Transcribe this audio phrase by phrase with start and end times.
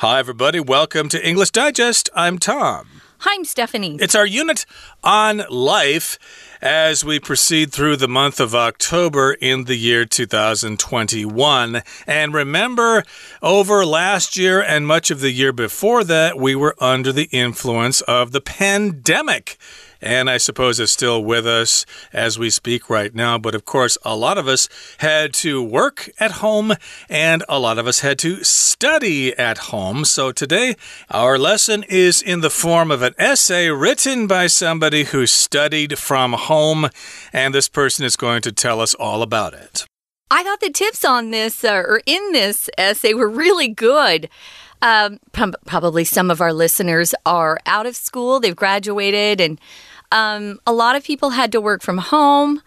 [0.00, 0.60] Hi, everybody.
[0.60, 2.10] Welcome to English Digest.
[2.14, 3.00] I'm Tom.
[3.20, 3.96] Hi, I'm Stephanie.
[3.98, 4.66] It's our unit
[5.02, 6.18] on life
[6.60, 11.82] as we proceed through the month of October in the year 2021.
[12.06, 13.04] And remember,
[13.40, 18.02] over last year and much of the year before that, we were under the influence
[18.02, 19.56] of the pandemic
[20.06, 23.38] and I suppose is still with us as we speak right now.
[23.38, 24.68] But of course, a lot of us
[24.98, 26.74] had to work at home
[27.08, 30.04] and a lot of us had to study at home.
[30.04, 30.76] So today,
[31.10, 36.32] our lesson is in the form of an essay written by somebody who studied from
[36.34, 36.88] home,
[37.32, 39.86] and this person is going to tell us all about it.
[40.30, 44.28] I thought the tips on this uh, or in this essay were really good.
[44.82, 49.60] Um, probably some of our listeners are out of school, they've graduated, and
[50.12, 52.62] um, a lot of people had to work from home.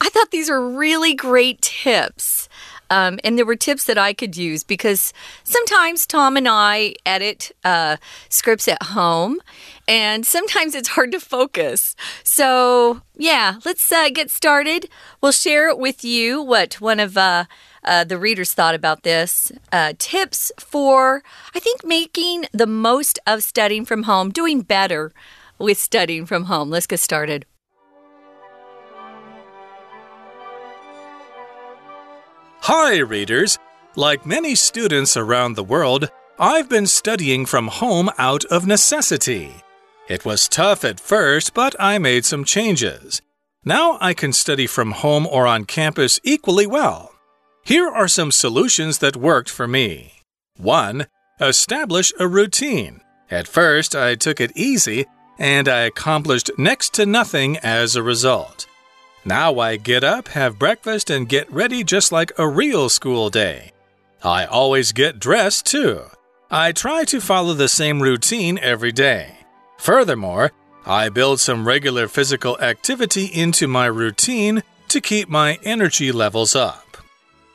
[0.00, 2.48] I thought these were really great tips.
[2.92, 5.14] Um, and there were tips that I could use because
[5.44, 7.96] sometimes Tom and I edit uh,
[8.28, 9.40] scripts at home,
[9.88, 11.96] and sometimes it's hard to focus.
[12.22, 14.90] So, yeah, let's uh, get started.
[15.22, 17.46] We'll share with you what one of uh,
[17.82, 19.50] uh, the readers thought about this.
[19.72, 21.22] Uh, tips for,
[21.54, 25.14] I think, making the most of studying from home, doing better
[25.62, 26.68] with studying from home.
[26.68, 27.46] Let's get started.
[32.62, 33.58] Hi, readers.
[33.96, 39.52] Like many students around the world, I've been studying from home out of necessity.
[40.08, 43.20] It was tough at first, but I made some changes.
[43.64, 47.12] Now I can study from home or on campus equally well.
[47.64, 50.22] Here are some solutions that worked for me.
[50.56, 51.06] 1.
[51.40, 53.00] Establish a routine.
[53.30, 55.06] At first, I took it easy
[55.38, 58.66] and I accomplished next to nothing as a result.
[59.24, 63.72] Now I get up, have breakfast, and get ready just like a real school day.
[64.22, 66.02] I always get dressed too.
[66.50, 69.36] I try to follow the same routine every day.
[69.78, 70.52] Furthermore,
[70.84, 76.98] I build some regular physical activity into my routine to keep my energy levels up.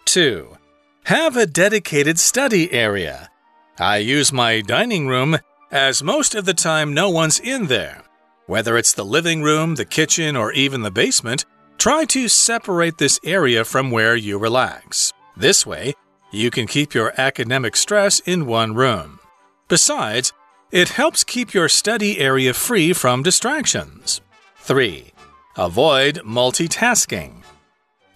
[0.05, 0.57] 2.
[1.03, 3.29] Have a dedicated study area.
[3.77, 5.37] I use my dining room
[5.71, 8.03] as most of the time no one's in there.
[8.45, 11.45] Whether it's the living room, the kitchen, or even the basement,
[11.77, 15.11] try to separate this area from where you relax.
[15.35, 15.93] This way,
[16.31, 19.19] you can keep your academic stress in one room.
[19.67, 20.33] Besides,
[20.71, 24.21] it helps keep your study area free from distractions.
[24.57, 25.11] 3.
[25.55, 27.43] Avoid multitasking.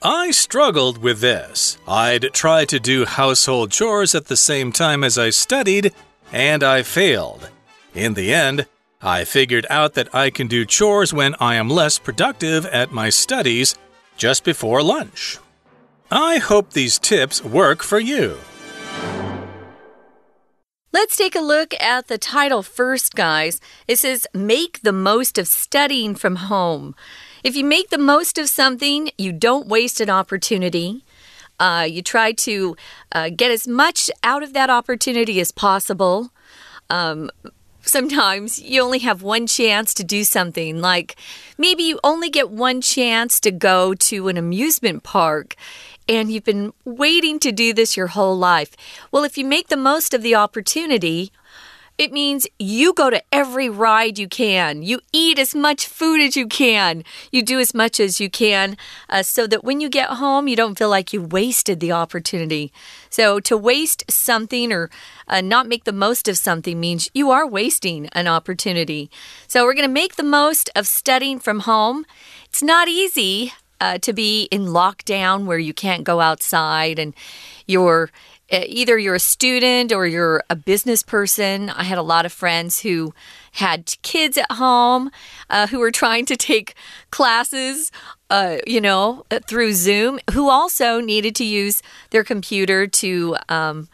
[0.02, 1.78] I struggled with this.
[1.88, 5.94] I'd try to do household chores at the same time as I studied,
[6.32, 7.50] and I failed.
[7.94, 8.66] In the end,
[9.02, 13.10] I figured out that I can do chores when I am less productive at my
[13.10, 13.76] studies
[14.16, 15.40] just before lunch.
[16.12, 18.38] I hope these tips work for you.
[20.94, 23.62] Let's take a look at the title first, guys.
[23.88, 26.96] It says, Make the most of studying from home.
[27.44, 31.04] If you make the most of something, you don't waste an opportunity.
[31.62, 32.76] Uh, you try to
[33.12, 36.32] uh, get as much out of that opportunity as possible.
[36.90, 37.30] Um,
[37.84, 41.16] sometimes you only have one chance to do something, like
[41.60, 45.56] maybe you only get one chance to go to an amusement park
[46.10, 48.76] and you've been waiting to do this your whole life.
[49.12, 51.32] Well, if you make the most of the opportunity,
[51.98, 54.82] it means you go to every ride you can.
[54.82, 57.04] You eat as much food as you can.
[57.32, 58.78] You do as much as you can
[59.10, 62.72] uh, so that when you get home, you don't feel like you wasted the opportunity.
[63.10, 64.90] So, to waste something or
[65.28, 69.12] uh, not make the most of something means you are wasting an opportunity.
[69.48, 72.06] So, we're going to make the most of studying from home.
[72.46, 73.54] It's not easy.
[73.80, 77.16] Uh, to be in lockdown where you can't go outside and
[77.66, 78.12] you're
[78.52, 81.70] either you're a student or you're a business person.
[81.70, 83.14] I had a lot of friends who
[83.54, 85.10] had kids at home
[85.50, 86.76] uh, who were trying to take
[87.12, 87.92] classes,
[88.30, 93.38] uh, you know, uh, through Zoom, who also needed to use their computer to.
[93.50, 93.90] Um,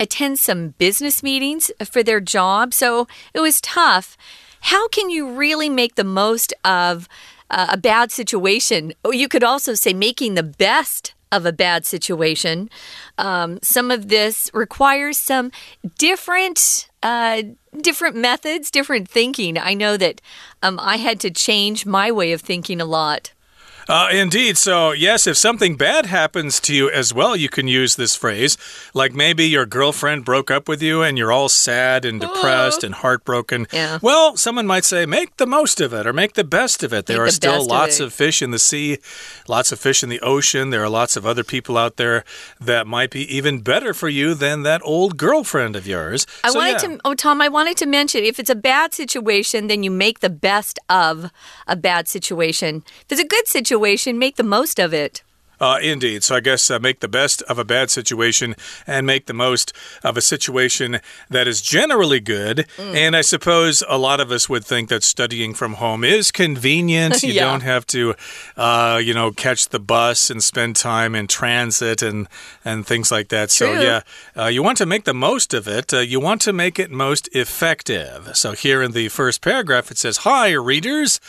[0.00, 2.72] attend some business meetings for their job.
[2.72, 4.16] So it was tough.
[4.62, 7.06] How can you really make the most of
[7.50, 8.94] uh, a bad situation?
[9.04, 12.70] Oh, you could also say making the best of a bad situation.
[13.18, 15.50] Um, some of this requires some
[15.98, 16.88] different.
[17.02, 17.42] Uh,
[17.80, 19.56] different methods, different thinking.
[19.56, 20.20] I know that
[20.62, 23.32] um, I had to change my way of thinking a lot.
[23.88, 24.56] Uh, indeed.
[24.56, 28.56] So, yes, if something bad happens to you as well, you can use this phrase.
[28.94, 32.86] Like maybe your girlfriend broke up with you and you're all sad and depressed oh.
[32.86, 33.66] and heartbroken.
[33.72, 33.98] Yeah.
[34.02, 37.06] Well, someone might say, make the most of it or make the best of it.
[37.06, 38.98] There make are still lots of, of, fish in the sea,
[39.48, 40.70] lots of fish in the ocean.
[40.70, 42.24] There are lots of other people out there
[42.60, 46.26] that might be even better for you than that old girlfriend of yours.
[46.44, 46.96] I so, wanted yeah.
[46.96, 50.20] to, oh, Tom, I wanted to mention if it's a bad situation, then you make
[50.20, 51.30] the best of
[51.66, 52.84] a bad situation.
[53.02, 53.69] If it's a good situation,
[54.18, 55.22] make the most of it.
[55.60, 56.24] Uh, indeed.
[56.24, 58.56] So I guess uh, make the best of a bad situation
[58.86, 62.66] and make the most of a situation that is generally good.
[62.78, 62.94] Mm.
[62.94, 67.20] And I suppose a lot of us would think that studying from home is convenient.
[67.30, 67.50] You yeah.
[67.50, 68.14] don't have to,
[68.56, 72.28] uh, you know, catch the bus and spend time in transit and
[72.64, 73.50] and things like that.
[73.50, 73.74] True.
[73.74, 74.00] So yeah,
[74.34, 75.92] uh, you want to make the most of it.
[75.92, 78.30] Uh, you want to make it most effective.
[78.34, 81.20] So here in the first paragraph, it says, "Hi, readers."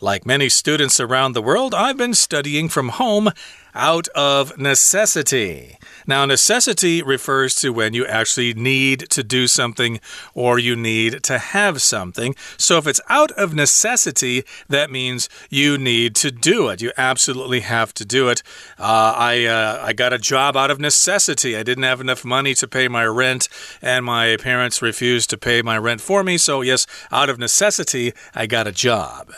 [0.00, 3.30] Like many students around the world, I've been studying from home
[3.74, 5.76] out of necessity.
[6.06, 10.00] Now, necessity refers to when you actually need to do something
[10.34, 12.34] or you need to have something.
[12.56, 16.80] So, if it's out of necessity, that means you need to do it.
[16.80, 18.42] You absolutely have to do it.
[18.78, 21.56] Uh, I, uh, I got a job out of necessity.
[21.56, 23.48] I didn't have enough money to pay my rent,
[23.82, 26.38] and my parents refused to pay my rent for me.
[26.38, 29.32] So, yes, out of necessity, I got a job.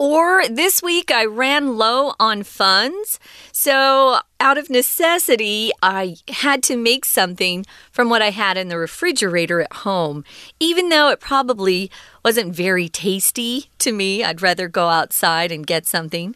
[0.00, 3.20] Or this week I ran low on funds.
[3.52, 8.78] So, out of necessity, I had to make something from what I had in the
[8.78, 10.24] refrigerator at home.
[10.58, 11.90] Even though it probably
[12.24, 16.34] wasn't very tasty to me, I'd rather go outside and get something.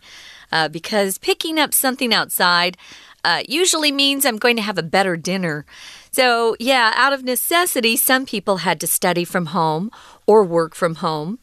[0.52, 2.76] Uh, because picking up something outside
[3.24, 5.64] uh, usually means I'm going to have a better dinner.
[6.10, 9.90] So, yeah, out of necessity, some people had to study from home
[10.26, 11.38] or work from home.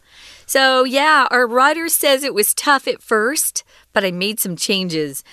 [0.52, 3.64] So, yeah, our writer says it was tough at first,
[3.94, 5.24] but I made some changes.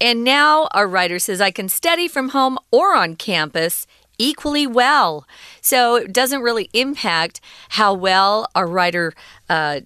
[0.00, 3.86] And now our writer says I can study from home or on campus
[4.16, 5.26] equally well.
[5.60, 9.12] So it doesn't really impact how well our writer
[9.50, 9.80] uh,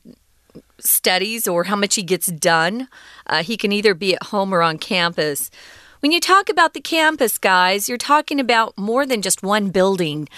[0.78, 2.86] studies or how much he gets done.
[3.26, 5.50] Uh, he can either be at home or on campus.
[6.06, 10.28] When you talk about the campus, guys, you're talking about more than just one building.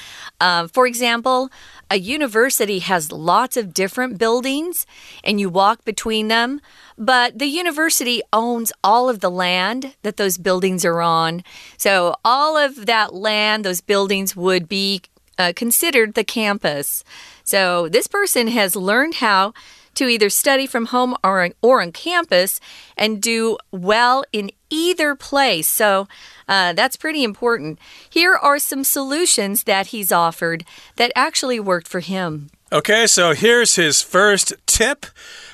[0.40, 1.50] Uh, for example,
[1.90, 4.86] a university has lots of different buildings
[5.22, 6.62] and you walk between them,
[6.96, 11.44] but the university owns all of the land that those buildings are on.
[11.76, 15.02] So, all of that land, those buildings would be
[15.36, 17.04] uh, considered the campus.
[17.44, 19.52] So, this person has learned how
[19.98, 22.60] to either study from home or, or on campus
[22.96, 25.68] and do well in either place.
[25.68, 26.06] So
[26.46, 27.80] uh, that's pretty important.
[28.08, 30.64] Here are some solutions that he's offered
[30.96, 32.48] that actually worked for him.
[32.70, 35.06] Okay, so here's his first tip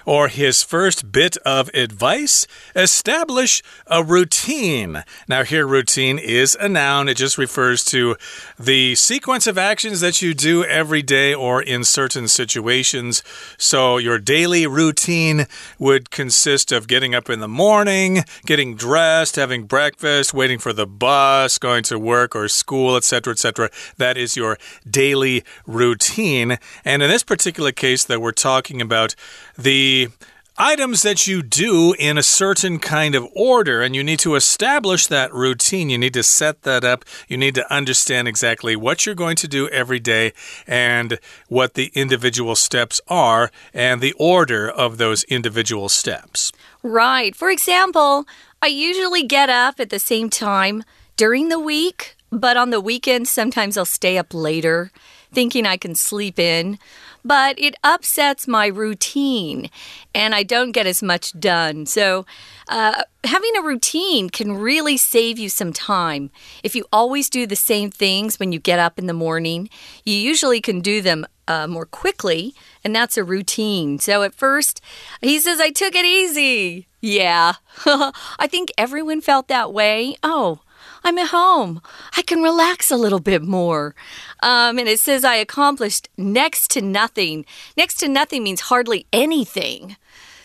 [0.06, 5.04] or his first bit of advice establish a routine.
[5.28, 8.16] Now, here, routine is a noun, it just refers to
[8.58, 13.22] the sequence of actions that you do every day or in certain situations.
[13.56, 15.46] So, your daily routine
[15.78, 20.86] would consist of getting up in the morning, getting dressed, having breakfast, waiting for the
[20.86, 23.70] bus, going to work or school, etc., etc.
[23.96, 24.58] That is your
[24.88, 26.58] daily routine.
[26.84, 29.14] And in this particular case that we're talking about,
[29.56, 30.08] the
[30.56, 35.06] items that you do in a certain kind of order, and you need to establish
[35.08, 35.90] that routine.
[35.90, 37.04] You need to set that up.
[37.28, 40.32] You need to understand exactly what you're going to do every day
[40.66, 41.18] and
[41.48, 46.52] what the individual steps are and the order of those individual steps.
[46.82, 47.34] Right.
[47.34, 48.26] For example,
[48.62, 50.84] I usually get up at the same time
[51.16, 54.90] during the week, but on the weekend, sometimes I'll stay up later
[55.34, 56.78] thinking I can sleep in
[57.24, 59.70] but it upsets my routine
[60.14, 61.86] and I don't get as much done.
[61.86, 62.26] So,
[62.68, 66.30] uh, having a routine can really save you some time.
[66.62, 69.70] If you always do the same things when you get up in the morning,
[70.04, 73.98] you usually can do them uh, more quickly, and that's a routine.
[73.98, 74.80] So, at first,
[75.20, 76.86] he says, I took it easy.
[77.00, 77.54] Yeah,
[77.86, 80.16] I think everyone felt that way.
[80.22, 80.60] Oh,
[81.04, 81.82] I'm at home.
[82.16, 83.94] I can relax a little bit more.
[84.42, 87.44] Um, and it says I accomplished next to nothing.
[87.76, 89.96] Next to nothing means hardly anything.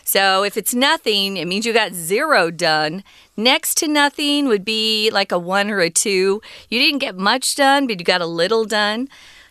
[0.04, 3.04] So if it's nothing, it means you got zero done.
[3.36, 6.42] Next to nothing would be like a one or a two.
[6.68, 9.08] You didn't get much done, but you got a little done.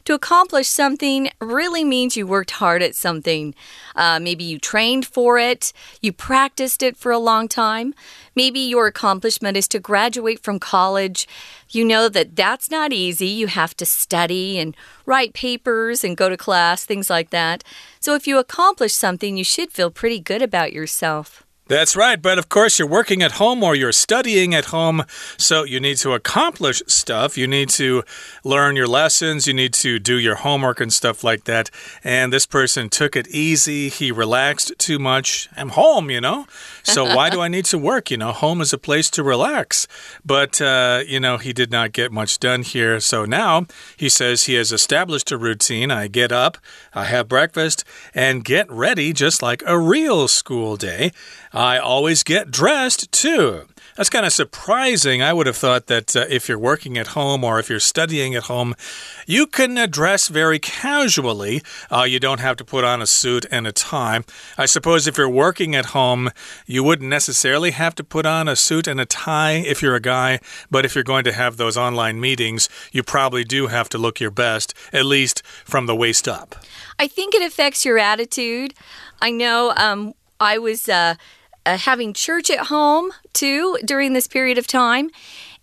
[0.09, 3.53] To accomplish something really means you worked hard at something.
[3.95, 7.93] Uh, maybe you trained for it, you practiced it for a long time.
[8.33, 11.27] Maybe your accomplishment is to graduate from college.
[11.69, 13.27] You know that that's not easy.
[13.27, 14.75] You have to study and
[15.05, 17.63] write papers and go to class, things like that.
[17.99, 21.43] So if you accomplish something, you should feel pretty good about yourself.
[21.69, 22.19] That's right.
[22.19, 25.03] But of course, you're working at home or you're studying at home.
[25.37, 27.37] So you need to accomplish stuff.
[27.37, 28.03] You need to
[28.43, 29.45] learn your lessons.
[29.45, 31.69] You need to do your homework and stuff like that.
[32.03, 33.87] And this person took it easy.
[33.89, 35.47] He relaxed too much.
[35.55, 36.47] I'm home, you know?
[36.81, 38.09] So why do I need to work?
[38.09, 39.87] You know, home is a place to relax.
[40.25, 42.99] But, uh, you know, he did not get much done here.
[42.99, 45.91] So now he says he has established a routine.
[45.91, 46.57] I get up,
[46.95, 47.83] I have breakfast,
[48.15, 51.11] and get ready just like a real school day.
[51.59, 53.65] I always get dressed too.
[53.97, 55.21] That's kind of surprising.
[55.21, 58.33] I would have thought that uh, if you're working at home or if you're studying
[58.33, 58.75] at home,
[59.27, 61.61] you can uh, dress very casually.
[61.91, 64.21] Uh, you don't have to put on a suit and a tie.
[64.57, 66.29] I suppose if you're working at home,
[66.65, 69.99] you wouldn't necessarily have to put on a suit and a tie if you're a
[69.99, 70.39] guy,
[70.71, 74.21] but if you're going to have those online meetings, you probably do have to look
[74.21, 76.55] your best, at least from the waist up.
[76.97, 78.75] I think it affects your attitude.
[79.21, 80.87] I know um, I was.
[80.87, 81.15] Uh,
[81.69, 85.09] uh, having church at home too during this period of time.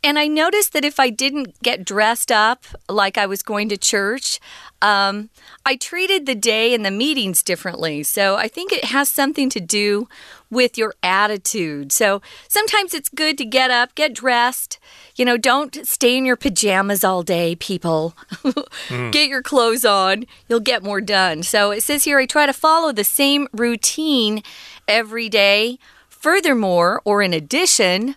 [0.05, 3.77] And I noticed that if I didn't get dressed up like I was going to
[3.77, 4.39] church,
[4.81, 5.31] um,
[5.65, 8.05] I treated the day and the meetings differently.
[8.05, 10.07] So I think it has something to do
[10.49, 11.91] with your attitude.
[11.91, 14.79] So sometimes it's good to get up, get dressed.
[15.17, 18.15] You know, don't stay in your pajamas all day, people.
[18.31, 19.11] mm.
[19.11, 21.43] Get your clothes on, you'll get more done.
[21.43, 24.45] So it says here I try to follow the same routine
[24.87, 25.79] every day.
[26.27, 28.17] Furthermore, or in addition,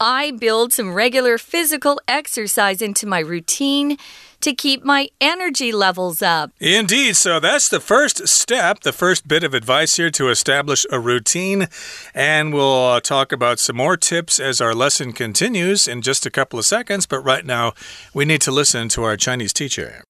[0.00, 3.98] I build some regular physical exercise into my routine
[4.40, 6.52] to keep my energy levels up.
[6.60, 7.14] Indeed.
[7.14, 11.68] So that's the first step, the first bit of advice here to establish a routine.
[12.14, 16.30] And we'll uh, talk about some more tips as our lesson continues in just a
[16.30, 17.04] couple of seconds.
[17.04, 17.74] But right now,
[18.14, 20.04] we need to listen to our Chinese teacher.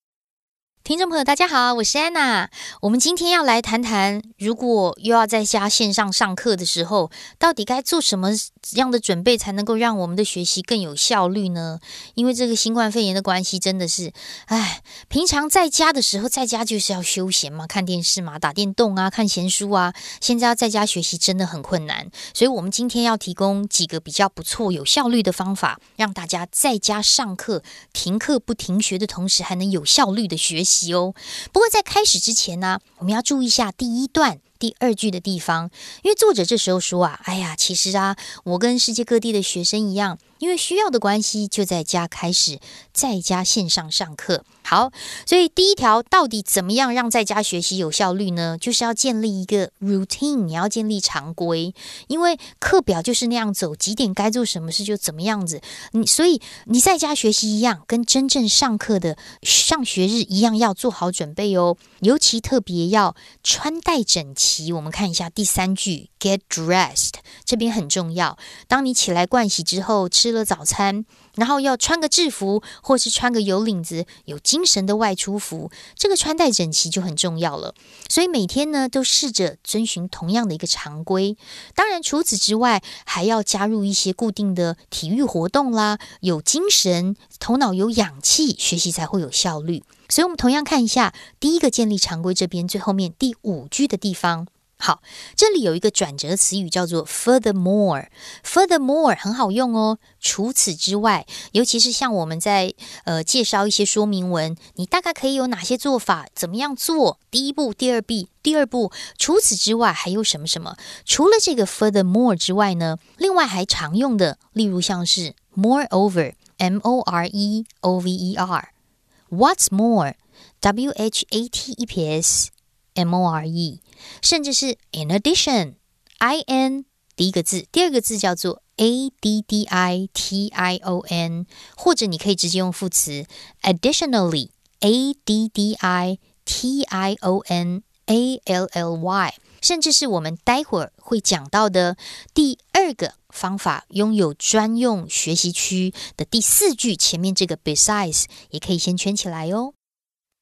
[0.86, 2.48] 听众朋友，大家好，我是安娜。
[2.82, 8.30] 我们今天要来谈谈，如果又要在家线上上课的时候，到底该做什么
[8.76, 11.80] 样的准备，才能够让我们的学习更有效率呢？
[12.14, 14.12] 因为这个新冠肺炎的关系，真的是，
[14.44, 19.92] 哎，平常在家的时候，在家就是要休闲嘛，看电视嘛，打电动啊，看闲书啊。
[20.20, 22.08] 现在要在家学习，真的很困难。
[22.32, 30.75] 所以，我们今天要提供几个比较不错、有效率的方法，让大家在家上课，停课不停学的同时，还能有效率的学习。
[30.94, 31.14] 哦，
[31.52, 34.38] 不过在开始之前呢，我们要注意一下第一段。
[34.58, 35.70] 第二句的地方，
[36.02, 42.58] 因为作者这时候说啊，哎呀，其实啊，我跟世界各地的学生一样，因为需要的关系，就在家开始
[42.92, 44.44] 在家线上上课。
[44.62, 44.90] 好，
[45.24, 48.58] 所以第一条到底怎么样让在家学习有效率呢？
[48.60, 51.72] 就是要建立一个 routine，你要建立常规，
[52.08, 55.60] 因为课表就是那样走，几点该做什么事就怎么样子。
[55.92, 61.76] 你所以你在家学习一样，跟真正上课的上学日一样，要做好准备哦。
[62.00, 63.14] 尤其特别要
[63.44, 64.72] 穿戴整齐。
[64.72, 67.12] 我们看一下第三句，get dressed，
[67.44, 68.36] 这边很重要。
[68.66, 71.04] 当你起来盥洗之后，吃了早餐。
[71.36, 77.74] 然后要穿个制服，或是穿个有领子、有精神的外出服，这个穿戴整齐就很重要了。
[78.08, 81.36] 所以每天呢，都试着遵循同样的一个常规。
[81.74, 89.84] 当然，除此之外，还要加入一些固定的体育活动啦，有精神、头脑有氧气，学习才会有效率。
[90.08, 94.46] 所以，我们同样看一下第一个建立常规这边最后面第五句的地方。
[94.78, 95.02] 好，
[95.34, 98.08] 这里有一个转折词语叫做 furthermore。
[98.44, 99.98] furthermore 很好用哦。
[100.20, 106.26] 除此之外，尤其是像我们在呃介绍一些说明文，你大概可以有哪些做法？
[106.34, 107.18] 怎么样做？
[107.30, 108.92] 第一步、第二步、第二步。
[109.18, 110.76] 除此之外，还有什么什么？
[111.06, 112.98] 除了这个 furthermore 之外呢？
[113.16, 122.50] 另外还常用的，例如像是 moreover，m o r e o v e r，what's more，w h a t e p s。
[122.96, 123.80] M O R E，
[124.21, 126.85] 甚至是 in addition，I N
[127.15, 133.25] 第一个字，第二个字叫做 A D D I T I O N，或者你可以直接用副词
[133.61, 141.95] additionally，A D D I T I O N A L L Y，甚至是我们待会儿会讲到的
[142.33, 149.73] 第二个方法，拥有专用学习区的第四句前面这个 besides 也可以先圈起来哦。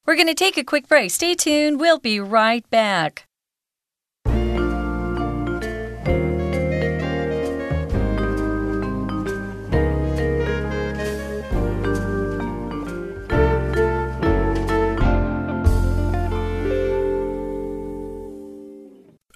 [0.06, 1.12] We're going to take a quick break.
[1.12, 1.78] Stay tuned.
[1.78, 3.26] We'll be right back.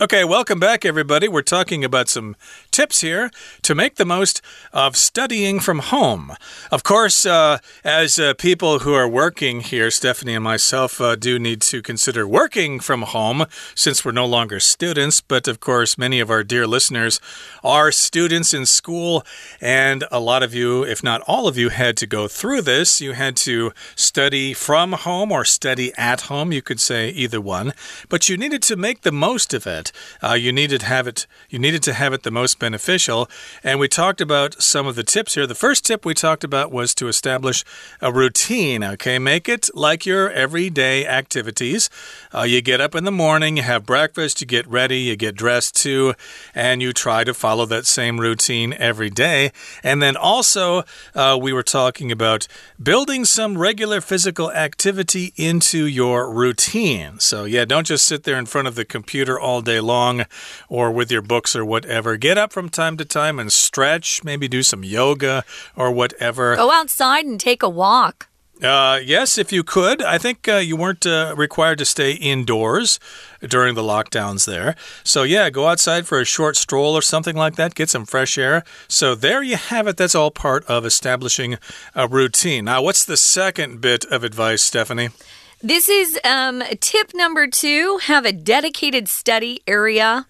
[0.01, 1.27] Okay, welcome back, everybody.
[1.27, 2.37] We're talking about some
[2.71, 4.41] tips here to make the most
[4.73, 6.35] of studying from home.
[6.71, 11.41] Of course, uh, as uh, people who are working here, Stephanie and myself uh, do
[11.41, 15.21] need to consider working from home since we're no longer students.
[15.21, 17.21] But of course, many of our dear listeners
[17.65, 19.27] are students in school,
[19.61, 23.01] and a lot of you, if not all of you, had to go through this.
[23.01, 26.53] You had to study from home or study at home.
[26.53, 27.73] You could say either one,
[28.09, 29.88] but you needed to make the most of it.
[30.23, 31.27] Uh, you needed to have it.
[31.49, 33.29] You needed to have it the most beneficial.
[33.63, 35.47] And we talked about some of the tips here.
[35.47, 37.65] The first tip we talked about was to establish
[38.01, 38.85] a routine.
[38.85, 41.91] Okay, make it like your everyday activities.
[42.35, 45.35] Uh, you get up in the morning, you have breakfast, you get ready, you get
[45.35, 46.15] dressed too,
[46.55, 49.53] and you try to follow that same routine every day.
[49.83, 52.47] And then also, uh, we were talking about
[52.83, 57.19] building some regular physical activity into your routine.
[57.19, 60.25] So, yeah, don't just sit there in front of the computer all day long
[60.69, 62.17] or with your books or whatever.
[62.17, 65.45] Get up from time to time and stretch, maybe do some yoga
[65.77, 66.57] or whatever.
[66.57, 68.29] Go outside and take a walk.
[68.63, 70.03] Uh, yes, if you could.
[70.03, 72.99] I think uh, you weren't uh, required to stay indoors
[73.41, 74.75] during the lockdowns there.
[75.05, 78.37] So, yeah, go outside for a short stroll or something like that, get some fresh
[78.37, 78.65] air.
[78.89, 79.97] So, there you have it.
[79.97, 81.59] That's all part of establishing
[81.95, 82.65] a routine.
[82.65, 85.11] Now, what's the second bit of advice, Stephanie?
[85.61, 90.25] This is um, tip number two have a dedicated study area.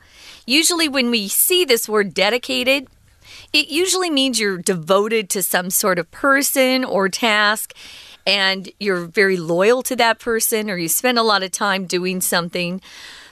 [0.46, 2.88] Usually, when we see this word dedicated,
[3.52, 7.74] it usually means you're devoted to some sort of person or task
[8.26, 12.22] and you're very loyal to that person or you spend a lot of time doing
[12.22, 12.80] something.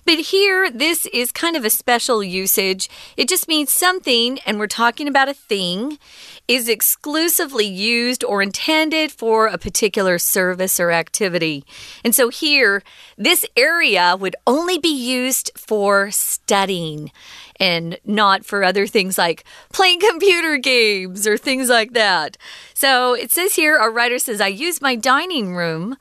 [0.07, 2.89] But here, this is kind of a special usage.
[3.17, 5.99] It just means something, and we're talking about a thing,
[6.47, 11.65] is exclusively used or intended for a particular service or activity.
[12.05, 12.85] And so here,
[13.19, 17.11] this area would only be used for studying
[17.59, 22.37] and not for other things like playing computer games or things like that.
[22.75, 25.97] So it says here, our writer says, I use my dining room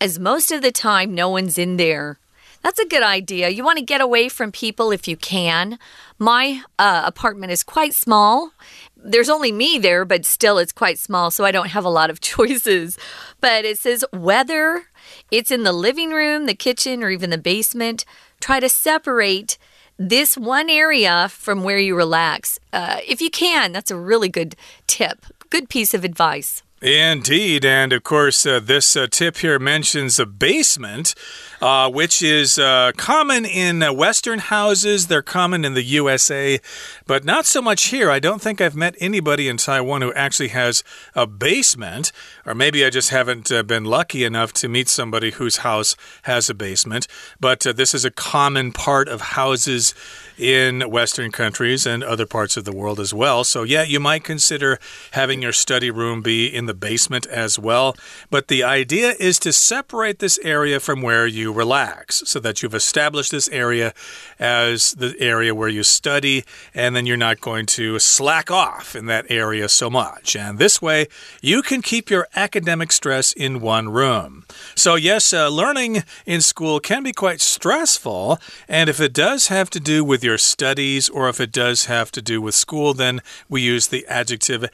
[0.00, 2.18] as most of the time no one's in there.
[2.62, 3.48] That's a good idea.
[3.48, 5.78] You want to get away from people if you can.
[6.18, 8.52] My uh, apartment is quite small.
[8.96, 12.10] There's only me there, but still it's quite small, so I don't have a lot
[12.10, 12.98] of choices.
[13.40, 14.84] But it says whether
[15.30, 18.04] it's in the living room, the kitchen, or even the basement,
[18.40, 19.56] try to separate
[19.98, 22.60] this one area from where you relax.
[22.72, 24.54] Uh, if you can, that's a really good
[24.86, 25.26] tip.
[25.50, 26.62] Good piece of advice.
[26.80, 27.64] Indeed.
[27.64, 31.12] And of course, uh, this uh, tip here mentions a basement,
[31.60, 35.08] uh, which is uh, common in uh, Western houses.
[35.08, 36.60] They're common in the USA,
[37.04, 38.12] but not so much here.
[38.12, 40.84] I don't think I've met anybody in Taiwan who actually has
[41.16, 42.12] a basement,
[42.46, 46.48] or maybe I just haven't uh, been lucky enough to meet somebody whose house has
[46.48, 47.08] a basement.
[47.40, 49.94] But this is a common part of houses
[50.38, 53.44] in Western countries and other parts of the world as well.
[53.44, 54.78] So, yeah, you might consider
[55.12, 57.96] having your study room be in the basement as well.
[58.30, 62.74] But the idea is to separate this area from where you relax so that you've
[62.74, 63.92] established this area
[64.38, 69.06] as the area where you study, and then you're not going to slack off in
[69.06, 70.36] that area so much.
[70.36, 71.06] And this way,
[71.40, 74.44] you can keep your academic stress in one room.
[74.74, 79.70] So, yes, uh, learning in school can be quite stressful, and if it does have
[79.70, 83.20] to do with your studies or if it does have to do with school, then
[83.48, 84.66] we use the adjective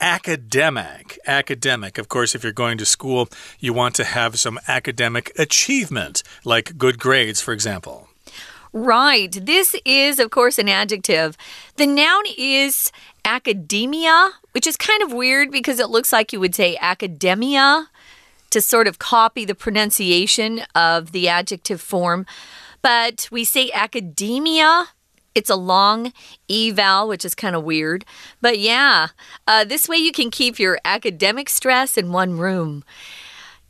[0.00, 1.18] academic.
[1.26, 1.96] Academic.
[1.96, 6.76] Of course, if you're going to school, you want to have some academic achievement, like
[6.76, 8.08] good grades, for example.
[8.72, 9.32] Right.
[9.32, 11.36] This is, of course, an adjective.
[11.76, 12.92] The noun is
[13.24, 17.88] academia, which is kind of weird because it looks like you would say academia
[18.50, 22.26] to sort of copy the pronunciation of the adjective form.
[22.82, 24.88] But we say academia
[25.38, 26.12] it's a long
[26.50, 28.04] eval, which is kind of weird.
[28.40, 29.08] But yeah,
[29.46, 32.82] uh, this way you can keep your academic stress in one room.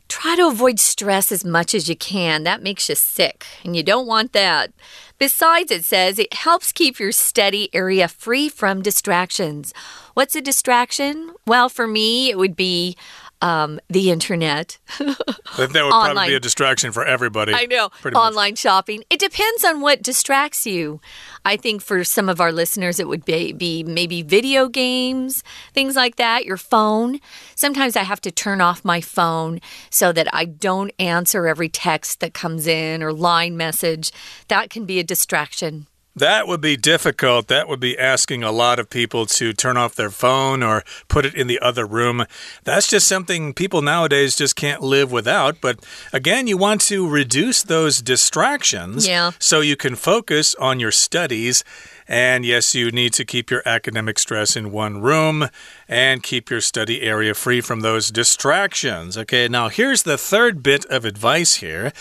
[0.07, 2.41] Try to avoid stress as much as you can.
[2.41, 4.71] That makes you sick, and you don't want that.
[5.19, 9.71] Besides, it says it helps keep your study area free from distractions.
[10.15, 11.33] What's a distraction?
[11.45, 12.97] Well, for me, it would be
[13.41, 14.77] um, the internet.
[14.99, 15.17] that
[15.57, 17.53] would probably be a distraction for everybody.
[17.53, 17.89] I know.
[18.13, 18.59] Online much.
[18.59, 19.03] shopping.
[19.09, 20.99] It depends on what distracts you.
[21.45, 25.95] I think for some of our listeners, it would be, be maybe video games, things
[25.95, 27.19] like that, your phone.
[27.55, 32.19] Sometimes I have to turn off my phone so that I don't answer every text
[32.19, 34.11] that comes in or line message.
[34.47, 35.87] That can be a distraction.
[36.19, 37.47] That would be difficult.
[37.47, 41.25] That would be asking a lot of people to turn off their phone or put
[41.25, 42.25] it in the other room.
[42.65, 45.61] That's just something people nowadays just can't live without.
[45.61, 45.79] But
[46.11, 49.31] again, you want to reduce those distractions yeah.
[49.39, 51.63] so you can focus on your studies.
[52.05, 55.47] And yes, you need to keep your academic stress in one room
[55.87, 59.17] and keep your study area free from those distractions.
[59.17, 61.93] Okay, now here's the third bit of advice here.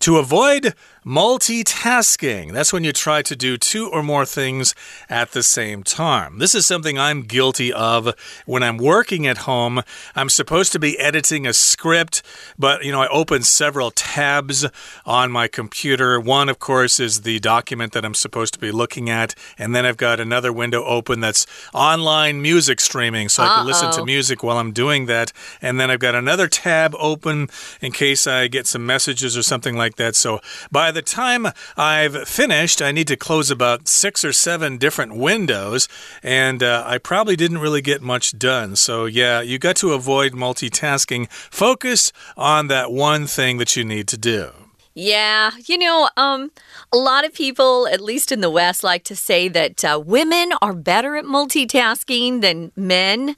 [0.00, 4.74] To avoid multitasking, that's when you try to do two or more things
[5.08, 6.38] at the same time.
[6.38, 8.14] This is something I'm guilty of
[8.46, 9.82] when I'm working at home.
[10.16, 12.22] I'm supposed to be editing a script,
[12.58, 14.66] but you know, I open several tabs
[15.04, 16.18] on my computer.
[16.18, 19.84] One, of course, is the document that I'm supposed to be looking at, and then
[19.84, 23.66] I've got another window open that's online music streaming, so I can uh -oh.
[23.66, 25.32] listen to music while I'm doing that.
[25.60, 27.48] And then I've got another tab open
[27.80, 30.16] in case I get some messages or something like like that.
[30.16, 35.16] So by the time I've finished, I need to close about six or seven different
[35.16, 35.88] windows,
[36.22, 38.76] and uh, I probably didn't really get much done.
[38.76, 41.30] So yeah, you got to avoid multitasking.
[41.30, 44.50] Focus on that one thing that you need to do.
[44.94, 46.50] Yeah, you know, um,
[46.92, 50.52] a lot of people, at least in the West, like to say that uh, women
[50.60, 53.36] are better at multitasking than men.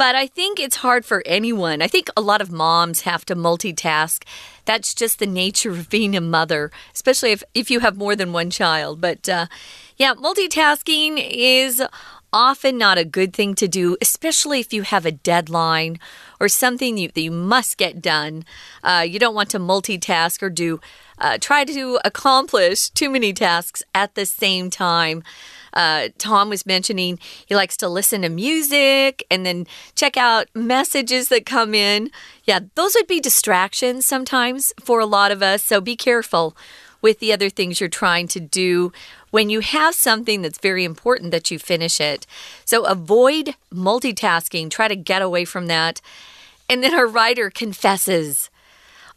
[0.00, 1.82] But I think it's hard for anyone.
[1.82, 4.24] I think a lot of moms have to multitask.
[4.64, 8.32] That's just the nature of being a mother, especially if, if you have more than
[8.32, 9.02] one child.
[9.02, 9.44] But uh,
[9.98, 11.82] yeah, multitasking is
[12.32, 15.98] often not a good thing to do, especially if you have a deadline
[16.40, 18.46] or something you, that you must get done.
[18.82, 20.80] Uh, you don't want to multitask or do
[21.18, 25.22] uh, try to accomplish too many tasks at the same time.
[25.72, 31.28] Uh, Tom was mentioning he likes to listen to music and then check out messages
[31.28, 32.10] that come in.
[32.44, 35.62] Yeah, those would be distractions sometimes for a lot of us.
[35.62, 36.56] So be careful
[37.02, 38.92] with the other things you're trying to do
[39.30, 42.26] when you have something that's very important that you finish it.
[42.64, 46.00] So avoid multitasking, try to get away from that.
[46.68, 48.49] And then our writer confesses.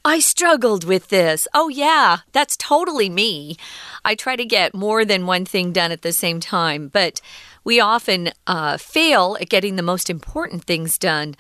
[0.06, 1.48] I struggled with this.
[1.54, 3.56] Oh, yeah, that's totally me.
[4.04, 7.22] I try to get more than one thing done at the same time, but
[7.64, 11.36] we often uh, fail at getting the most important things done.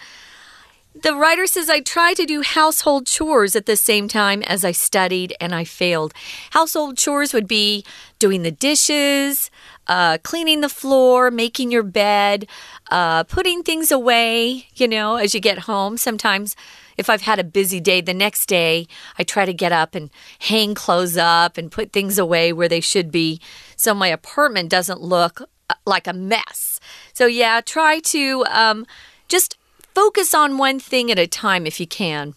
[0.95, 4.71] The writer says, I tried to do household chores at the same time as I
[4.71, 6.13] studied and I failed.
[6.51, 7.83] Household chores would be
[8.19, 9.51] doing the dishes,
[9.87, 12.47] uh, cleaning the floor, making your bed,
[12.91, 15.97] uh, putting things away, you know, as you get home.
[15.97, 16.55] Sometimes
[16.97, 20.09] if I've had a busy day, the next day I try to get up and
[20.39, 23.41] hang clothes up and put things away where they should be
[23.75, 26.79] so my apartment doesn't look uh, like a mess.
[27.13, 28.85] So, yeah, try to um,
[29.27, 29.57] just
[29.93, 32.35] focus on one thing at a time if you can.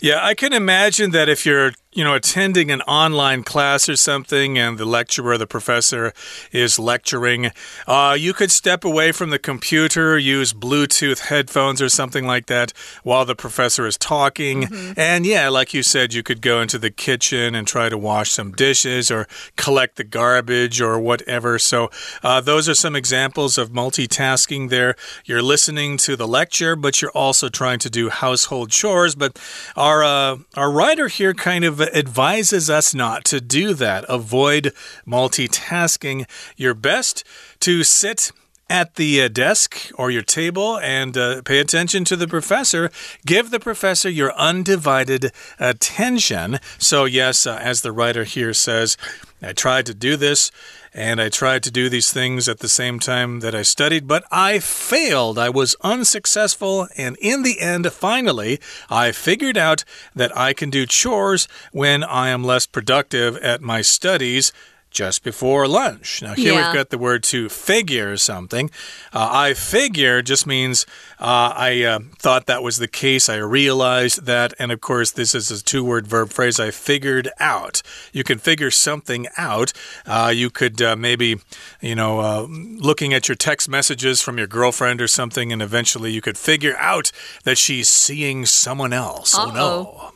[0.00, 4.58] Yeah, I can imagine that if you're you know, attending an online class or something
[4.58, 6.14] and the lecturer, the professor
[6.50, 7.50] is lecturing,
[7.86, 12.72] uh, you could step away from the computer, use Bluetooth headphones or something like that
[13.02, 14.62] while the professor is talking.
[14.62, 14.94] Mm -hmm.
[14.96, 18.30] And yeah, like you said, you could go into the kitchen and try to wash
[18.30, 19.26] some dishes or
[19.56, 21.58] collect the garbage or whatever.
[21.58, 21.90] So,
[22.22, 24.94] uh, those are some examples of multitasking there.
[25.24, 29.14] You're listening to the lecture, but you're also trying to do household chores.
[29.14, 29.38] But
[29.76, 34.04] our, uh, our writer here kind of advises us not to do that.
[34.08, 34.72] Avoid
[35.06, 36.28] multitasking.
[36.56, 37.24] You're best
[37.60, 38.32] to sit
[38.72, 42.90] at the uh, desk or your table and uh, pay attention to the professor.
[43.26, 46.58] Give the professor your undivided attention.
[46.78, 48.96] So, yes, uh, as the writer here says,
[49.42, 50.50] I tried to do this
[50.94, 54.24] and I tried to do these things at the same time that I studied, but
[54.30, 55.38] I failed.
[55.38, 60.84] I was unsuccessful, and in the end, finally, I figured out that I can do
[60.84, 64.52] chores when I am less productive at my studies
[64.92, 66.22] just before lunch.
[66.22, 66.66] Now, here yeah.
[66.66, 68.70] we've got the word to figure something.
[69.12, 70.86] Uh, I figure just means
[71.18, 73.28] uh, I uh, thought that was the case.
[73.28, 74.54] I realized that.
[74.58, 77.82] And of course, this is a two word verb phrase I figured out.
[78.12, 79.72] You can figure something out.
[80.06, 81.40] Uh, you could uh, maybe,
[81.80, 86.12] you know, uh, looking at your text messages from your girlfriend or something, and eventually
[86.12, 87.10] you could figure out
[87.44, 89.34] that she's seeing someone else.
[89.34, 89.48] -oh.
[89.48, 90.12] oh no.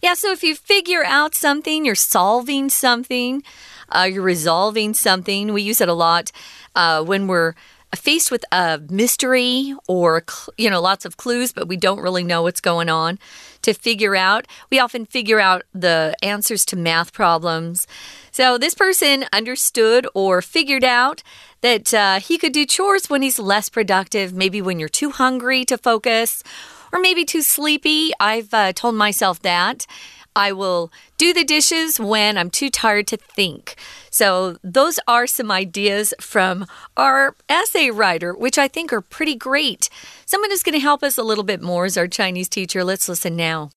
[0.00, 3.42] Yeah, so if you figure out something, you're solving something
[3.90, 5.52] uh, you're resolving something.
[5.52, 6.32] We use it a lot
[6.74, 7.54] uh, when we're
[7.96, 10.22] faced with a mystery or
[10.58, 13.18] you know lots of clues but we don't really know what's going on.
[13.62, 17.86] To figure out we often figure out the answers to math problems.
[18.30, 21.22] So this person understood or figured out
[21.62, 25.64] that uh, he could do chores when he's less productive maybe when you're too hungry
[25.64, 26.42] to focus
[26.92, 28.12] or maybe too sleepy.
[28.20, 29.86] I've uh, told myself that
[30.38, 33.74] I will do the dishes when I'm too tired to think.
[34.10, 36.64] So, those are some ideas from
[36.96, 39.90] our essay writer, which I think are pretty great.
[40.26, 42.84] Someone is going to help us a little bit more as our Chinese teacher.
[42.84, 43.70] Let's listen now.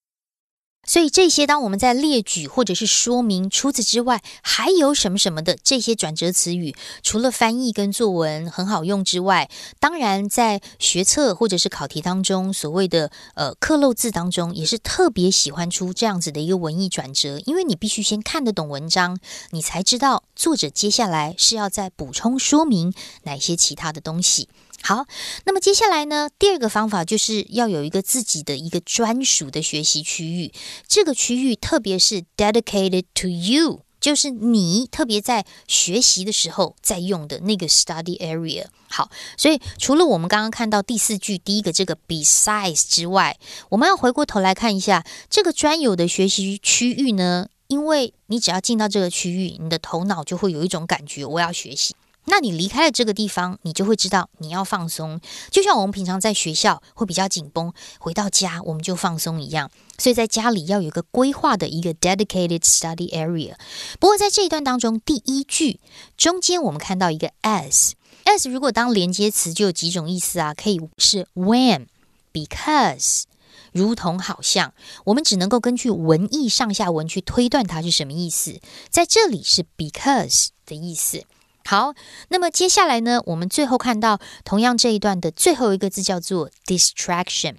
[0.84, 19.18] 所以这些，当我们在列举或者是说明，除此之外还有什么什么的这些转折词语，除了翻译跟作文很好用之外，当然在学测或者是考题当中，所谓的呃刻漏字当中，也是特别喜欢出这样子的一个文艺转折，因为你必须先看得懂文章，
[19.52, 24.50] 你才知道作者接下来是要再补充说明哪些其他的东西。
[24.84, 25.06] 好，
[25.46, 26.30] 那么接下来呢？
[26.40, 30.52] 第二个方法就是要有一个自己的一个专属的学习区域。
[30.88, 38.66] 这个区域特别是 dedicated to you，就是你特别在学习的时候在用的那个 study area。
[38.90, 43.38] 好，所以除了我们刚刚看到第四句第一个这个 besides 之外，
[43.70, 47.48] 我们要回过头来看一下这个专有的学习区域呢？
[47.68, 51.96] 因为你只要进到这个区域，你的头脑就会有一种感觉，我要学习。
[52.26, 59.72] 那你离开了这个地方，你就会知道你要放松，就像我们平常在学校会比较紧绷，回到家我们就放松一样。
[59.98, 63.56] 所以在家里要有一个规划的一个 dedicated study area。
[64.00, 65.80] 不过在这一段当中，第一句
[66.16, 73.24] 中间我们看到一个 as，as 如果当连接词就有几种意思啊，可以是 when，because，
[73.72, 74.74] 如同好像，
[75.06, 78.60] 我们只能够根据文意上下文去推断它是什么意思。
[78.90, 81.26] 在这里是 because 的意思。
[81.66, 81.94] 好，
[82.30, 83.22] 那么接下来呢？
[83.26, 87.58] 我们最后看到同样这一段的最后一个字叫做 distraction。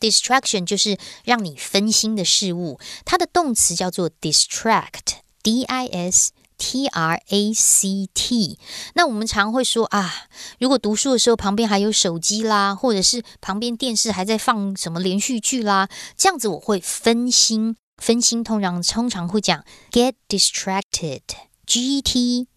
[0.00, 8.58] distraction 就是让你分心的事物，它的动词叫做 distract，d i s t r a c t。
[8.94, 10.12] 那我们常会说啊，
[10.58, 17.76] 如果读书的时候旁边还有手机啦，或者是旁边电视还在放什么连续剧啦，这样子我会分心。
[18.02, 22.48] 分心通常通常会讲 get distracted，g t。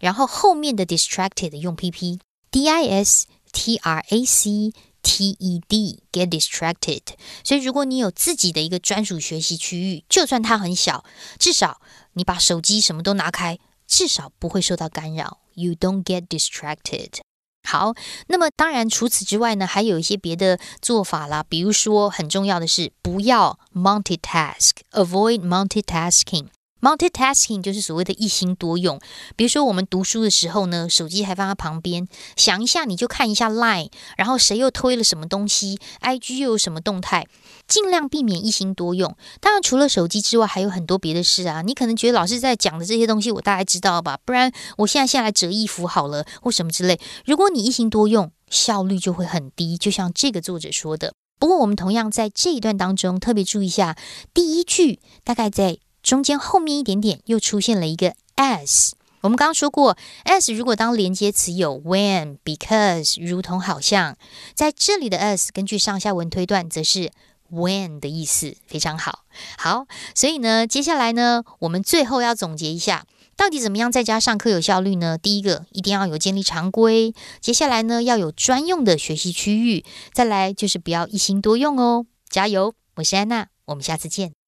[0.00, 7.02] 然后后面的 distracted 用 pp，d i s t r a c t e d get distracted。
[7.44, 11.04] 所以如果你有自己的一个专属学习区域，就算它很小，
[11.38, 11.80] 至少
[12.14, 15.38] 你把手机什么都拿开，至少不会受到干扰。
[15.54, 17.20] You don't get distracted。
[17.62, 17.94] 好，
[18.28, 21.44] 那么当然除此之外呢，还有一些别的做法啦。
[21.48, 26.48] 比如说很重要的是，不要 multitask，avoid multitasking。
[26.86, 29.00] Multitasking 就是所谓的一心多用。
[29.34, 37.26] 比如说，我们读书的时候呢，手机还放在旁边，想一下你就看一下 Line，然后谁又推了什么东西，IG 又有什么动态，
[37.66, 39.16] 尽量避免一心多用。
[39.40, 41.60] 当然，除了手机之外，还有很多别的事啊。
[41.62, 44.16] 你可能觉得老师在讲的这些东西，我大概知道吧？
[44.24, 47.00] 不然我现在下来折衣服好了，或什么之类。
[47.24, 49.76] 如果你一心多用，效率就会很低。
[49.76, 51.12] 就像这个作者说的。
[51.40, 53.96] 不过，我们同样在这一段当中特别注意一下，
[54.32, 55.78] 第一句大概在。
[56.06, 58.92] 中间后面一点点又出现了一个 as，
[59.22, 64.16] 我们刚刚说过，as 如果当连接词有 when、because，如同好像，
[64.54, 67.10] 在这里的 as 根据上下文推断，则是
[67.50, 69.24] when 的意思，非常好。
[69.58, 73.04] 好，所以呢，接下来呢，我们最后要总结一下，
[73.36, 75.18] 到底怎么样在家上课有效率呢？
[75.18, 82.06] 第一个，一定要有建立常规；接下来呢，要有专用的学习区域；再来就是不要一心多用哦。
[82.30, 82.74] 加油！
[82.94, 84.45] 我是安娜，我们下次见。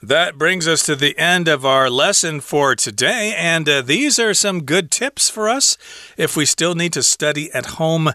[0.00, 3.34] That brings us to the end of our lesson for today.
[3.36, 5.76] And uh, these are some good tips for us
[6.16, 8.10] if we still need to study at home.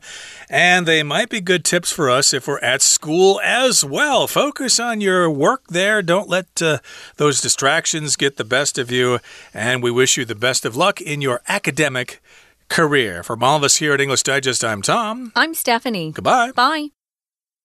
[0.49, 4.27] And they might be good tips for us if we're at school as well.
[4.27, 6.01] Focus on your work there.
[6.01, 6.79] Don't let uh,
[7.17, 9.19] those distractions get the best of you.
[9.53, 12.21] And we wish you the best of luck in your academic
[12.69, 13.23] career.
[13.23, 15.33] From all of us here at English Digest, I'm Tom.
[15.35, 16.13] I'm Stephanie.
[16.13, 16.51] Goodbye.
[16.51, 16.92] Bye.